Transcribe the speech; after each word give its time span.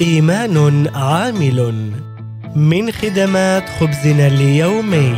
إيمان 0.00 0.88
عامل. 0.94 1.90
من 2.56 2.92
خدمات 2.92 3.68
خبزنا 3.68 4.26
اليومي. 4.26 5.14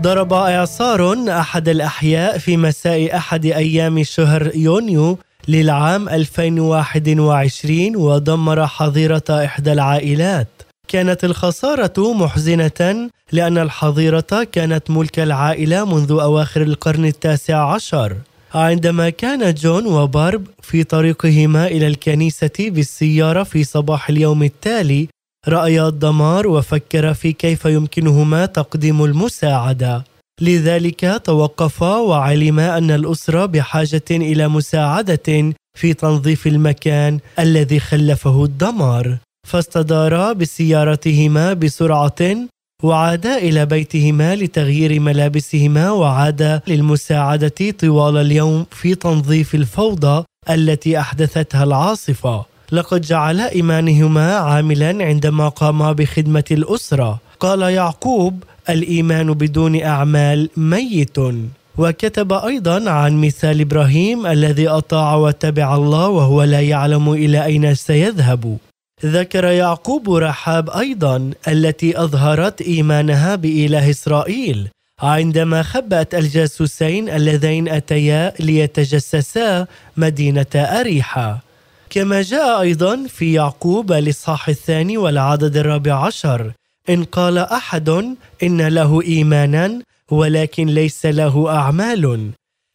ضرب 0.00 0.32
إعصار 0.32 1.28
أحد 1.28 1.68
الأحياء 1.68 2.38
في 2.38 2.56
مساء 2.56 3.16
أحد 3.16 3.46
أيام 3.46 4.02
شهر 4.02 4.50
يونيو 4.54 5.18
للعام 5.48 6.08
2021 6.08 7.96
ودمر 7.96 8.66
حظيرة 8.66 9.24
إحدى 9.30 9.72
العائلات. 9.72 10.67
كانت 10.88 11.24
الخسارة 11.24 12.14
محزنة 12.14 13.10
لأن 13.32 13.58
الحظيرة 13.58 14.46
كانت 14.52 14.90
ملك 14.90 15.18
العائلة 15.18 15.84
منذ 15.84 16.10
أواخر 16.10 16.62
القرن 16.62 17.04
التاسع 17.04 17.74
عشر. 17.74 18.16
عندما 18.54 19.10
كان 19.10 19.54
جون 19.54 19.86
وبارب 19.86 20.46
في 20.62 20.84
طريقهما 20.84 21.66
إلى 21.66 21.86
الكنيسة 21.86 22.58
بالسيارة 22.58 23.42
في 23.42 23.64
صباح 23.64 24.08
اليوم 24.08 24.42
التالي 24.42 25.08
رأيا 25.48 25.88
الدمار 25.88 26.46
وفكر 26.46 27.14
في 27.14 27.32
كيف 27.32 27.64
يمكنهما 27.64 28.46
تقديم 28.46 29.04
المساعدة. 29.04 30.04
لذلك 30.40 31.20
توقفا 31.24 31.96
وعلما 31.96 32.78
أن 32.78 32.90
الأسرة 32.90 33.46
بحاجة 33.46 34.08
إلى 34.10 34.48
مساعدة 34.48 35.52
في 35.78 35.94
تنظيف 35.94 36.46
المكان 36.46 37.18
الذي 37.38 37.80
خلفه 37.80 38.44
الدمار. 38.44 39.18
فاستدارا 39.48 40.32
بسيارتهما 40.32 41.52
بسرعة 41.52 42.22
وعادا 42.82 43.38
إلى 43.38 43.66
بيتهما 43.66 44.36
لتغيير 44.36 45.00
ملابسهما 45.00 45.90
وعادا 45.90 46.60
للمساعدة 46.68 47.70
طوال 47.80 48.16
اليوم 48.16 48.66
في 48.70 48.94
تنظيف 48.94 49.54
الفوضى 49.54 50.24
التي 50.50 50.98
أحدثتها 50.98 51.64
العاصفة. 51.64 52.44
لقد 52.72 53.00
جعل 53.00 53.40
إيمانهما 53.40 54.36
عاملا 54.36 55.04
عندما 55.04 55.48
قاما 55.48 55.92
بخدمة 55.92 56.44
الأسرة. 56.50 57.18
قال 57.40 57.60
يعقوب 57.62 58.42
الإيمان 58.68 59.32
بدون 59.32 59.82
أعمال 59.82 60.50
ميت 60.56 61.18
وكتب 61.78 62.32
أيضا 62.32 62.90
عن 62.90 63.20
مثال 63.20 63.60
إبراهيم 63.60 64.26
الذي 64.26 64.68
أطاع 64.68 65.14
وتبع 65.14 65.74
الله 65.74 66.08
وهو 66.08 66.42
لا 66.42 66.60
يعلم 66.60 67.12
إلى 67.12 67.44
أين 67.44 67.74
سيذهب. 67.74 68.58
ذكر 69.04 69.44
يعقوب 69.44 70.14
رحاب 70.14 70.70
أيضا 70.70 71.30
التي 71.48 72.00
أظهرت 72.00 72.62
إيمانها 72.62 73.34
بإله 73.36 73.90
إسرائيل 73.90 74.68
عندما 75.00 75.62
خبأت 75.62 76.14
الجاسوسين 76.14 77.08
اللذين 77.08 77.68
أتيا 77.68 78.32
ليتجسسا 78.40 79.66
مدينة 79.96 80.46
اريحه 80.54 81.38
كما 81.90 82.22
جاء 82.22 82.60
أيضا 82.60 83.06
في 83.08 83.32
يعقوب 83.32 83.92
الاصحاح 83.92 84.48
الثاني 84.48 84.98
والعدد 84.98 85.56
الرابع 85.56 86.06
عشر 86.06 86.52
إن 86.88 87.04
قال 87.04 87.38
أحد 87.38 87.88
إن 88.42 88.68
له 88.68 89.02
ايمانا 89.02 89.82
ولكن 90.10 90.66
ليس 90.66 91.06
له 91.06 91.50
أعمال. 91.50 92.30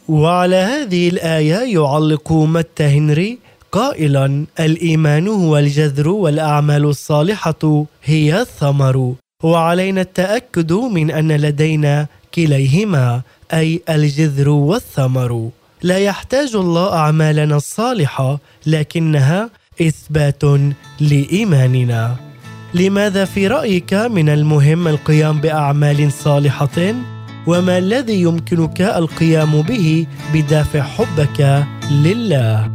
وعلى 0.10 0.56
هذه 0.56 1.10
الآية 1.10 1.74
يعلق 1.74 2.32
متى 2.32 2.84
هنري 2.84 3.40
قائلا 3.74 4.46
الإيمان 4.60 5.28
هو 5.28 5.58
الجذر 5.58 6.08
والأعمال 6.10 6.86
الصالحة 6.86 7.86
هي 8.04 8.42
الثمر. 8.42 9.14
وعلينا 9.44 10.02
التأكد 10.02 10.74
من 10.74 11.12
أن 11.12 11.32
لدينا 11.32 12.08
كليهما 12.36 13.22
أي 13.54 13.82
الجذر 13.90 14.50
والثمر. 14.50 15.50
لا 15.82 15.98
يحتاج 15.98 16.56
الله 16.56 16.94
أعمالنا 16.94 17.56
الصالحة 17.56 18.40
لكنها 18.66 19.50
إثبات 19.82 20.44
لإيماننا. 21.00 22.16
لماذا 22.73 23.26
في 23.26 23.48
رأيك 23.48 23.94
من 23.94 24.30
المهم 24.30 24.88
القيام 24.88 25.42
بأعمال 25.42 26.12
صالحة؟ 26.12 26.94
وما 27.48 27.78
الذي 27.78 28.22
يمكنك 28.22 28.82
القيام 28.82 29.62
به 29.62 30.08
بدافع 30.33 30.82
حبك 30.82 31.66
لله؟ 31.92 32.73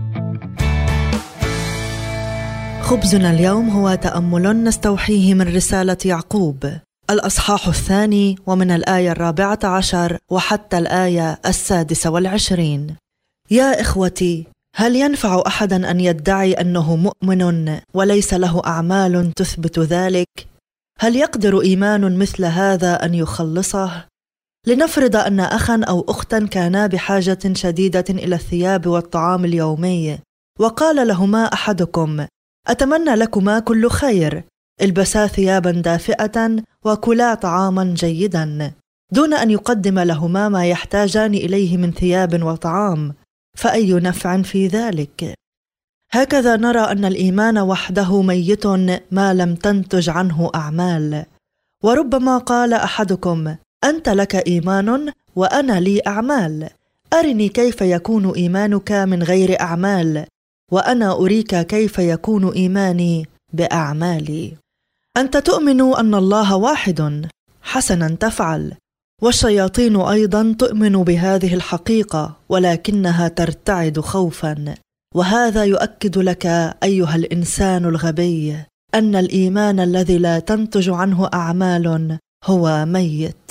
خبزنا 2.89 3.31
اليوم 3.31 3.71
هو 3.71 3.95
تأمل 3.95 4.65
نستوحيه 4.65 5.35
من 5.35 5.57
رسالة 5.57 5.97
يعقوب. 6.05 6.73
الأصحاح 7.11 7.69
الثاني 7.69 8.37
ومن 8.47 8.71
الآية 8.71 9.13
الرابعة 9.13 9.59
عشر 9.65 10.19
وحتى 10.31 10.79
الآية 10.79 11.41
السادسة 11.47 12.11
والعشرين. 12.11 12.97
يا 13.51 13.81
إخوتي 13.81 14.47
هل 14.77 14.97
ينفع 14.97 15.43
أحدا 15.47 15.91
أن 15.91 16.01
يدعي 16.01 16.53
أنه 16.53 16.97
مؤمن 16.97 17.79
وليس 17.95 18.35
له 18.35 18.63
أعمال 18.67 19.33
تثبت 19.33 19.79
ذلك؟ 19.79 20.47
هل 20.99 21.17
يقدر 21.17 21.61
إيمان 21.61 22.19
مثل 22.19 22.45
هذا 22.45 23.05
أن 23.05 23.15
يخلصه؟ 23.15 24.05
لنفرض 24.67 25.17
أن 25.17 25.41
اخا 25.41 25.81
أو 25.89 26.05
اختا 26.09 26.47
كانا 26.47 26.87
بحاجة 26.87 27.53
شديدة 27.53 28.05
إلى 28.11 28.35
الثياب 28.35 28.87
والطعام 28.87 29.45
اليومي 29.45 30.19
وقال 30.59 31.09
لهما 31.09 31.45
أحدكم 31.45 32.27
أتمنى 32.69 33.15
لكما 33.15 33.59
كل 33.59 33.91
خير. 33.91 34.45
البسا 34.83 35.27
ثيابا 35.27 35.71
دافئة 35.71 36.57
وكلا 36.85 37.35
طعاما 37.35 37.85
جيدا. 37.85 38.73
دون 39.13 39.35
أن 39.35 39.51
يقدم 39.51 39.99
لهما 39.99 40.49
ما 40.49 40.67
يحتاجان 40.67 41.35
إليه 41.35 41.77
من 41.77 41.93
ثياب 41.93 42.43
وطعام 42.43 43.15
فأي 43.57 43.93
نفع 43.93 44.43
في 44.43 44.67
ذلك؟ 44.67 45.35
هكذا 46.13 46.57
نرى 46.57 46.81
أن 46.81 47.05
الإيمان 47.05 47.59
وحده 47.59 48.23
ميت 48.23 48.67
ما 49.11 49.35
لم 49.35 49.55
تنتج 49.55 50.11
عنه 50.11 50.51
أعمال. 50.55 51.25
وربما 51.83 52.39
قال 52.39 52.75
أحدكم 52.75 53.55
أنت 53.85 54.09
لك 54.09 54.35
إيمان 54.35 55.13
وأنا 55.37 55.81
لي 55.81 56.01
أعمال. 56.07 56.69
أرني 57.13 57.49
كيف 57.49 57.81
يكون 57.81 58.31
إيمانك 58.31 58.93
من 58.93 59.23
غير 59.23 59.61
أعمال؟ 59.61 60.27
وأنا 60.73 61.13
أريك 61.13 61.67
كيف 61.67 61.99
يكون 61.99 62.53
إيماني 62.53 63.27
بأعمالي. 63.53 64.57
أنت 65.17 65.37
تؤمن 65.37 65.81
أن 65.81 66.15
الله 66.15 66.57
واحد. 66.57 67.29
حسنا 67.63 68.09
تفعل. 68.09 68.73
والشياطين 69.23 69.97
أيضا 70.01 70.55
تؤمن 70.59 70.93
بهذه 70.93 71.55
الحقيقة 71.55 72.37
ولكنها 72.49 73.29
ترتعد 73.29 74.01
خوفا. 74.01 74.75
وهذا 75.15 75.65
يؤكد 75.65 76.19
لك 76.19 76.47
أيها 76.83 77.17
الإنسان 77.17 77.85
الغبي 77.85 78.57
أن 78.95 79.17
الإيمان 79.17 79.81
الذي 79.81 80.19
لا 80.19 80.39
تنتج 80.39 80.91
عنه 80.91 81.29
أعمال 81.35 82.19
هو 82.45 82.85
ميت. 82.87 83.51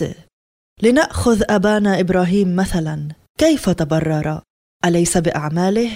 لنأخذ 0.84 1.44
أبانا 1.50 2.00
إبراهيم 2.00 2.56
مثلا. 2.56 3.08
كيف 3.38 3.70
تبرر؟ 3.70 4.42
أليس 4.86 5.18
بأعماله؟ 5.18 5.92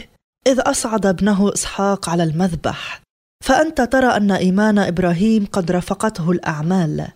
إذ 0.47 0.59
أصعد 0.59 1.05
ابنه 1.05 1.53
إسحاق 1.53 2.09
على 2.09 2.23
المذبح. 2.23 3.01
فأنت 3.43 3.81
ترى 3.81 4.07
أن 4.07 4.31
إيمان 4.31 4.79
إبراهيم 4.79 5.45
قد 5.45 5.71
رافقته 5.71 6.31
الأعمال 6.31 7.07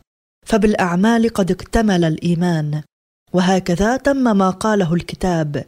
فبالأعمال 0.45 1.29
قد 1.29 1.51
اكتمل 1.51 2.03
الإيمان. 2.03 2.81
وهكذا 3.33 3.97
تم 3.97 4.37
ما 4.37 4.49
قاله 4.49 4.93
الكتاب. 4.93 5.65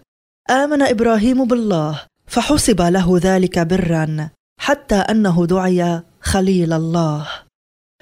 آمن 0.49 0.81
إبراهيم 0.81 1.45
بالله 1.45 2.01
فحسب 2.27 2.81
له 2.81 3.19
ذلك 3.21 3.59
برا 3.59 4.29
حتى 4.59 4.95
أنه 4.95 5.45
دعي 5.45 6.01
خليل 6.21 6.73
الله. 6.73 7.27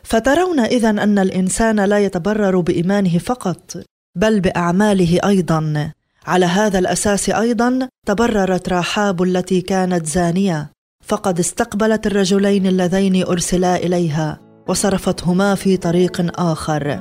فترون 0.04 0.60
اذا 0.60 0.90
أن 0.90 1.20
الإنسان 1.20 1.80
لا 1.80 2.00
يتبرر 2.00 2.60
بإيمانه 2.60 3.18
فقط 3.18 3.84
بل 4.16 4.40
بأعماله 4.40 5.20
أيضا. 5.26 5.92
على 6.28 6.46
هذا 6.46 6.80
الأساس 6.80 7.30
أيضا 7.30 7.90
تبررت 8.08 8.70
راحاب 8.70 9.24
التي 9.24 9.62
كانت 9.62 10.06
زانية 10.06 10.72
فقد 11.04 11.40
استقبلت 11.40 12.08
الرجلين 12.08 12.68
اللذين 12.68 13.26
أرسلا 13.26 13.76
إليها 13.76 14.40
وصرفتهما 14.68 15.56
في 15.56 15.78
طريق 15.78 16.40
آخر. 16.40 17.00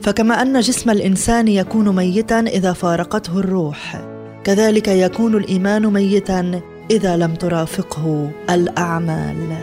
فكما 0.00 0.42
أن 0.42 0.60
جسم 0.60 0.90
الإنسان 0.90 1.48
يكون 1.48 1.96
ميتا 1.96 2.40
إذا 2.40 2.72
فارقته 2.72 3.38
الروح 3.38 4.04
كذلك 4.44 4.88
يكون 4.88 5.36
الإيمان 5.36 5.86
ميتا 5.86 6.60
إذا 6.90 7.16
لم 7.16 7.34
ترافقه 7.34 8.30
الأعمال. 8.50 9.56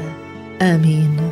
آمين. 0.62 1.32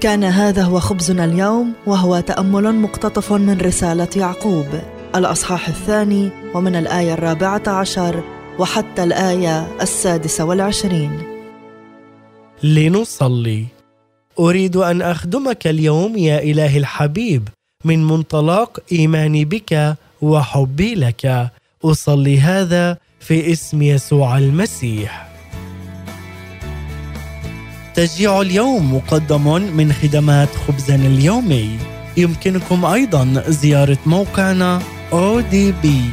كان 0.00 0.24
هذا 0.24 0.62
هو 0.62 0.80
خبزنا 0.80 1.24
اليوم 1.24 1.72
وهو 1.86 2.20
تأمل 2.20 2.74
مقتطف 2.74 3.32
من 3.32 3.60
رسالة 3.60 4.08
يعقوب. 4.16 4.66
الأصحاح 5.16 5.68
الثاني 5.68 6.30
ومن 6.54 6.76
الآية 6.76 7.14
الرابعة 7.14 7.62
عشر 7.66 8.22
وحتى 8.58 9.04
الآية 9.04 9.68
السادسة 9.80 10.44
والعشرين. 10.44 11.22
لنصلي. 12.62 13.64
أريد 14.38 14.76
أن 14.76 15.02
أخدمك 15.02 15.66
اليوم 15.66 16.16
يا 16.16 16.42
إله 16.42 16.76
الحبيب 16.78 17.48
من 17.84 18.04
منطلق 18.04 18.80
إيماني 18.92 19.44
بك 19.44 19.96
وحبي 20.22 20.94
لك. 20.94 21.50
أصلي 21.84 22.40
هذا 22.40 22.98
في 23.20 23.52
اسم 23.52 23.82
يسوع 23.82 24.38
المسيح. 24.38 25.28
تشجيع 27.94 28.40
اليوم 28.40 28.94
مقدم 28.94 29.52
من 29.76 29.92
خدمات 29.92 30.48
خبزنا 30.48 31.06
اليومي. 31.06 31.78
يمكنكم 32.16 32.84
أيضا 32.84 33.44
زيارة 33.48 33.98
موقعنا 34.06 34.82
odb.org 35.12 36.12